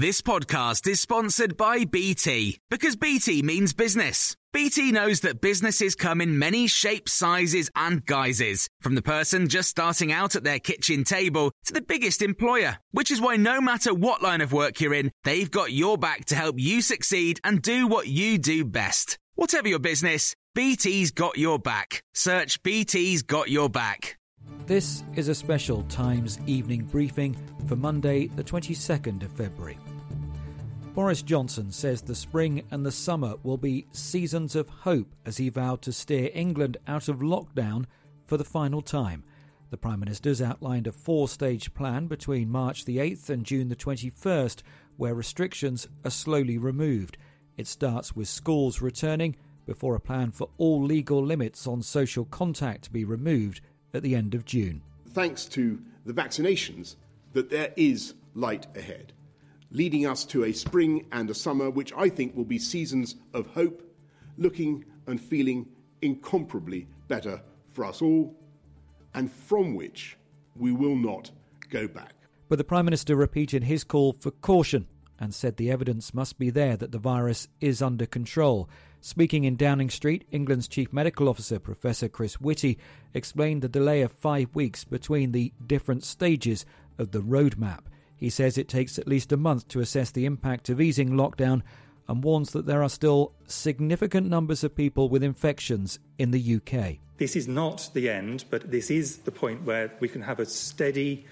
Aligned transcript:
This 0.00 0.22
podcast 0.22 0.86
is 0.86 1.00
sponsored 1.00 1.56
by 1.56 1.84
BT 1.84 2.60
because 2.70 2.94
BT 2.94 3.42
means 3.42 3.72
business. 3.72 4.36
BT 4.52 4.92
knows 4.92 5.22
that 5.22 5.40
businesses 5.40 5.96
come 5.96 6.20
in 6.20 6.38
many 6.38 6.68
shapes, 6.68 7.12
sizes, 7.12 7.68
and 7.74 8.06
guises, 8.06 8.68
from 8.80 8.94
the 8.94 9.02
person 9.02 9.48
just 9.48 9.70
starting 9.70 10.12
out 10.12 10.36
at 10.36 10.44
their 10.44 10.60
kitchen 10.60 11.02
table 11.02 11.50
to 11.64 11.72
the 11.72 11.80
biggest 11.80 12.22
employer, 12.22 12.78
which 12.92 13.10
is 13.10 13.20
why 13.20 13.34
no 13.34 13.60
matter 13.60 13.92
what 13.92 14.22
line 14.22 14.40
of 14.40 14.52
work 14.52 14.80
you're 14.80 14.94
in, 14.94 15.10
they've 15.24 15.50
got 15.50 15.72
your 15.72 15.98
back 15.98 16.26
to 16.26 16.36
help 16.36 16.60
you 16.60 16.80
succeed 16.80 17.40
and 17.42 17.60
do 17.60 17.88
what 17.88 18.06
you 18.06 18.38
do 18.38 18.64
best. 18.64 19.18
Whatever 19.34 19.66
your 19.66 19.80
business, 19.80 20.32
BT's 20.54 21.10
got 21.10 21.38
your 21.38 21.58
back. 21.58 22.04
Search 22.14 22.62
BT's 22.62 23.22
got 23.22 23.50
your 23.50 23.68
back. 23.68 24.16
This 24.66 25.02
is 25.16 25.26
a 25.26 25.34
special 25.34 25.82
Times 25.84 26.38
evening 26.46 26.84
briefing 26.84 27.36
for 27.66 27.74
Monday, 27.74 28.28
the 28.28 28.44
22nd 28.44 29.24
of 29.24 29.32
February. 29.32 29.76
Boris 30.98 31.22
Johnson 31.22 31.70
says 31.70 32.02
the 32.02 32.12
spring 32.12 32.64
and 32.72 32.84
the 32.84 32.90
summer 32.90 33.34
will 33.44 33.56
be 33.56 33.86
seasons 33.92 34.56
of 34.56 34.68
hope 34.68 35.14
as 35.24 35.36
he 35.36 35.48
vowed 35.48 35.80
to 35.82 35.92
steer 35.92 36.28
England 36.34 36.76
out 36.88 37.06
of 37.06 37.20
lockdown 37.20 37.84
for 38.26 38.36
the 38.36 38.42
final 38.42 38.82
time. 38.82 39.22
The 39.70 39.76
Prime 39.76 40.00
Minister's 40.00 40.42
outlined 40.42 40.88
a 40.88 40.92
four 40.92 41.28
stage 41.28 41.72
plan 41.72 42.08
between 42.08 42.50
March 42.50 42.84
the 42.84 42.96
8th 42.96 43.30
and 43.30 43.44
June 43.46 43.68
the 43.68 43.76
21st, 43.76 44.62
where 44.96 45.14
restrictions 45.14 45.86
are 46.04 46.10
slowly 46.10 46.58
removed. 46.58 47.16
It 47.56 47.68
starts 47.68 48.16
with 48.16 48.26
schools 48.26 48.82
returning 48.82 49.36
before 49.66 49.94
a 49.94 50.00
plan 50.00 50.32
for 50.32 50.48
all 50.58 50.82
legal 50.82 51.24
limits 51.24 51.68
on 51.68 51.80
social 51.80 52.24
contact 52.24 52.82
to 52.86 52.92
be 52.92 53.04
removed 53.04 53.60
at 53.94 54.02
the 54.02 54.16
end 54.16 54.34
of 54.34 54.44
June. 54.44 54.82
Thanks 55.10 55.44
to 55.44 55.80
the 56.04 56.12
vaccinations, 56.12 56.96
that 57.34 57.50
there 57.50 57.72
is 57.76 58.14
light 58.34 58.66
ahead, 58.76 59.12
leading 59.70 60.06
us 60.06 60.24
to 60.24 60.44
a 60.44 60.52
spring 60.52 61.06
and 61.12 61.30
a 61.30 61.34
summer 61.34 61.70
which 61.70 61.92
I 61.96 62.08
think 62.08 62.34
will 62.34 62.44
be 62.44 62.58
seasons 62.58 63.16
of 63.34 63.48
hope, 63.48 63.82
looking 64.36 64.84
and 65.06 65.20
feeling 65.20 65.68
incomparably 66.02 66.86
better 67.08 67.42
for 67.72 67.84
us 67.84 68.02
all, 68.02 68.36
and 69.14 69.30
from 69.30 69.74
which 69.74 70.16
we 70.56 70.72
will 70.72 70.96
not 70.96 71.30
go 71.70 71.88
back. 71.88 72.14
But 72.48 72.56
the 72.56 72.64
Prime 72.64 72.84
Minister 72.84 73.14
repeated 73.14 73.64
his 73.64 73.84
call 73.84 74.12
for 74.12 74.30
caution 74.30 74.86
and 75.18 75.34
said 75.34 75.56
the 75.56 75.70
evidence 75.70 76.14
must 76.14 76.38
be 76.38 76.50
there 76.50 76.76
that 76.76 76.92
the 76.92 76.98
virus 76.98 77.48
is 77.60 77.82
under 77.82 78.06
control. 78.06 78.68
Speaking 79.00 79.44
in 79.44 79.56
Downing 79.56 79.90
Street, 79.90 80.24
England's 80.30 80.68
Chief 80.68 80.92
Medical 80.92 81.28
Officer, 81.28 81.58
Professor 81.58 82.08
Chris 82.08 82.40
Whitty, 82.40 82.78
explained 83.14 83.62
the 83.62 83.68
delay 83.68 84.02
of 84.02 84.12
five 84.12 84.54
weeks 84.54 84.84
between 84.84 85.32
the 85.32 85.52
different 85.64 86.04
stages 86.04 86.64
of 86.98 87.10
the 87.10 87.20
roadmap. 87.20 87.80
He 88.18 88.30
says 88.30 88.58
it 88.58 88.68
takes 88.68 88.98
at 88.98 89.08
least 89.08 89.32
a 89.32 89.36
month 89.36 89.68
to 89.68 89.80
assess 89.80 90.10
the 90.10 90.26
impact 90.26 90.68
of 90.68 90.80
easing 90.80 91.10
lockdown 91.10 91.62
and 92.08 92.24
warns 92.24 92.50
that 92.52 92.66
there 92.66 92.82
are 92.82 92.88
still 92.88 93.32
significant 93.46 94.28
numbers 94.28 94.64
of 94.64 94.74
people 94.74 95.08
with 95.08 95.22
infections 95.22 95.98
in 96.18 96.30
the 96.32 96.56
UK. 96.56 96.96
This 97.18 97.36
is 97.36 97.46
not 97.46 97.90
the 97.94 98.08
end, 98.08 98.44
but 98.50 98.70
this 98.70 98.90
is 98.90 99.18
the 99.18 99.32
point 99.32 99.62
where 99.62 99.92
we 100.00 100.08
can 100.08 100.22
have 100.22 100.40
a 100.40 100.46
steady, 100.46 101.26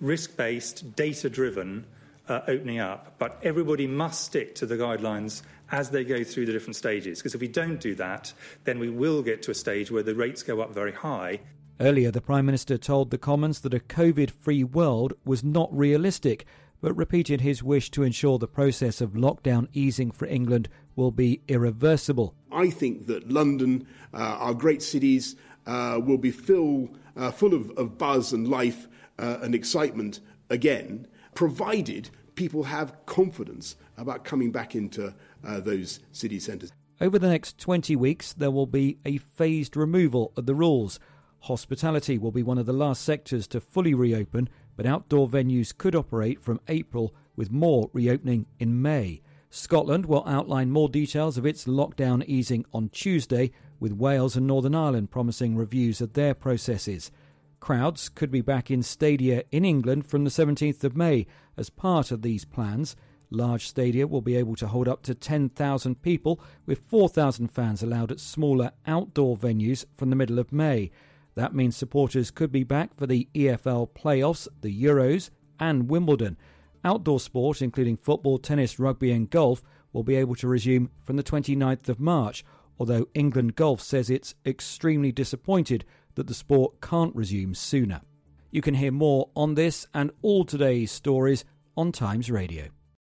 risk 0.00 0.36
based, 0.36 0.94
data 0.96 1.30
driven 1.30 1.86
uh, 2.28 2.40
opening 2.48 2.80
up. 2.80 3.14
But 3.18 3.38
everybody 3.42 3.86
must 3.86 4.24
stick 4.24 4.54
to 4.56 4.66
the 4.66 4.76
guidelines 4.76 5.42
as 5.70 5.90
they 5.90 6.04
go 6.04 6.24
through 6.24 6.46
the 6.46 6.52
different 6.52 6.76
stages. 6.76 7.18
Because 7.18 7.34
if 7.34 7.40
we 7.40 7.48
don't 7.48 7.80
do 7.80 7.94
that, 7.96 8.32
then 8.64 8.78
we 8.78 8.90
will 8.90 9.22
get 9.22 9.42
to 9.44 9.50
a 9.50 9.54
stage 9.54 9.90
where 9.90 10.02
the 10.02 10.14
rates 10.14 10.42
go 10.42 10.60
up 10.60 10.72
very 10.72 10.92
high. 10.92 11.40
Earlier, 11.78 12.10
the 12.10 12.22
Prime 12.22 12.46
Minister 12.46 12.78
told 12.78 13.10
the 13.10 13.18
Commons 13.18 13.60
that 13.60 13.74
a 13.74 13.80
COVID 13.80 14.30
free 14.30 14.64
world 14.64 15.12
was 15.26 15.44
not 15.44 15.68
realistic, 15.76 16.46
but 16.80 16.96
repeated 16.96 17.42
his 17.42 17.62
wish 17.62 17.90
to 17.90 18.02
ensure 18.02 18.38
the 18.38 18.48
process 18.48 19.02
of 19.02 19.12
lockdown 19.12 19.68
easing 19.74 20.10
for 20.10 20.24
England 20.26 20.70
will 20.94 21.10
be 21.10 21.42
irreversible. 21.48 22.34
I 22.50 22.70
think 22.70 23.06
that 23.08 23.30
London, 23.30 23.86
uh, 24.14 24.16
our 24.16 24.54
great 24.54 24.82
cities, 24.82 25.36
uh, 25.66 26.00
will 26.02 26.16
be 26.16 26.30
fill, 26.30 26.88
uh, 27.14 27.30
full 27.30 27.52
of, 27.52 27.70
of, 27.72 27.98
buzz 27.98 28.32
and 28.32 28.48
life 28.48 28.88
uh, 29.18 29.38
and 29.42 29.54
excitement 29.54 30.20
again, 30.48 31.06
provided 31.34 32.08
people 32.36 32.62
have 32.62 33.04
confidence 33.04 33.76
about 33.98 34.24
coming 34.24 34.50
back 34.50 34.74
into 34.74 35.12
uh, 35.46 35.60
those 35.60 36.00
city 36.12 36.40
centres. 36.40 36.72
Over 37.02 37.18
the 37.18 37.28
next 37.28 37.58
20 37.58 37.96
weeks, 37.96 38.32
there 38.32 38.50
will 38.50 38.66
be 38.66 38.96
a 39.04 39.18
phased 39.18 39.76
removal 39.76 40.32
of 40.36 40.46
the 40.46 40.54
rules. 40.54 40.98
Hospitality 41.46 42.18
will 42.18 42.32
be 42.32 42.42
one 42.42 42.58
of 42.58 42.66
the 42.66 42.72
last 42.72 43.02
sectors 43.02 43.46
to 43.46 43.60
fully 43.60 43.94
reopen, 43.94 44.48
but 44.76 44.84
outdoor 44.84 45.28
venues 45.28 45.76
could 45.76 45.94
operate 45.94 46.40
from 46.42 46.60
April, 46.66 47.14
with 47.36 47.52
more 47.52 47.88
reopening 47.92 48.46
in 48.58 48.82
May. 48.82 49.22
Scotland 49.48 50.06
will 50.06 50.26
outline 50.26 50.72
more 50.72 50.88
details 50.88 51.38
of 51.38 51.46
its 51.46 51.66
lockdown 51.66 52.24
easing 52.26 52.64
on 52.72 52.88
Tuesday, 52.88 53.52
with 53.78 53.92
Wales 53.92 54.34
and 54.34 54.48
Northern 54.48 54.74
Ireland 54.74 55.12
promising 55.12 55.54
reviews 55.56 56.00
of 56.00 56.14
their 56.14 56.34
processes. 56.34 57.12
Crowds 57.60 58.08
could 58.08 58.32
be 58.32 58.40
back 58.40 58.68
in 58.68 58.82
stadia 58.82 59.44
in 59.52 59.64
England 59.64 60.04
from 60.04 60.24
the 60.24 60.30
17th 60.30 60.82
of 60.82 60.96
May 60.96 61.28
as 61.56 61.70
part 61.70 62.10
of 62.10 62.22
these 62.22 62.44
plans. 62.44 62.96
Large 63.30 63.68
stadia 63.68 64.08
will 64.08 64.20
be 64.20 64.34
able 64.34 64.56
to 64.56 64.66
hold 64.66 64.88
up 64.88 65.04
to 65.04 65.14
10,000 65.14 66.02
people, 66.02 66.40
with 66.66 66.80
4,000 66.80 67.52
fans 67.52 67.84
allowed 67.84 68.10
at 68.10 68.18
smaller 68.18 68.72
outdoor 68.84 69.36
venues 69.36 69.84
from 69.96 70.10
the 70.10 70.16
middle 70.16 70.40
of 70.40 70.52
May. 70.52 70.90
That 71.36 71.54
means 71.54 71.76
supporters 71.76 72.30
could 72.30 72.50
be 72.50 72.64
back 72.64 72.96
for 72.96 73.06
the 73.06 73.28
EFL 73.34 73.90
playoffs, 73.90 74.48
the 74.62 74.82
Euros, 74.82 75.30
and 75.60 75.88
Wimbledon. 75.88 76.36
Outdoor 76.82 77.20
sport, 77.20 77.62
including 77.62 77.98
football, 77.98 78.38
tennis, 78.38 78.78
rugby, 78.78 79.12
and 79.12 79.30
golf, 79.30 79.62
will 79.92 80.02
be 80.02 80.16
able 80.16 80.34
to 80.36 80.48
resume 80.48 80.90
from 81.04 81.16
the 81.16 81.22
29th 81.22 81.88
of 81.88 82.00
March, 82.00 82.44
although 82.78 83.08
England 83.14 83.54
Golf 83.54 83.80
says 83.80 84.10
it's 84.10 84.34
extremely 84.44 85.12
disappointed 85.12 85.84
that 86.14 86.26
the 86.26 86.34
sport 86.34 86.80
can't 86.80 87.14
resume 87.14 87.54
sooner. 87.54 88.00
You 88.50 88.62
can 88.62 88.74
hear 88.74 88.92
more 88.92 89.28
on 89.36 89.54
this 89.54 89.86
and 89.92 90.10
all 90.22 90.44
today's 90.44 90.90
stories 90.90 91.44
on 91.76 91.92
Times 91.92 92.30
Radio. 92.30 92.68